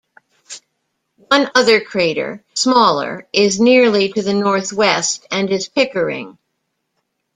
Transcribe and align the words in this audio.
One 1.27 1.51
other 1.53 1.79
crater, 1.79 2.43
smaller 2.55 3.27
is 3.31 3.59
nearly 3.59 4.11
to 4.13 4.23
the 4.23 4.33
northwest 4.33 5.27
and 5.29 5.47
is 5.51 5.67
Pickering. 5.69 6.39